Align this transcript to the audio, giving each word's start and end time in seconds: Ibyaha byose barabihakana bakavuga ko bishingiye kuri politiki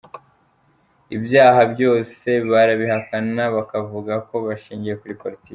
Ibyaha 1.15 1.61
byose 1.73 2.27
barabihakana 2.51 3.43
bakavuga 3.55 4.13
ko 4.27 4.35
bishingiye 4.45 4.95
kuri 5.01 5.19
politiki 5.21 5.49